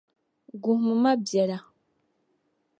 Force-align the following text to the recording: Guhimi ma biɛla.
Guhimi 0.61 0.93
ma 1.03 1.11
biɛla. 1.25 1.57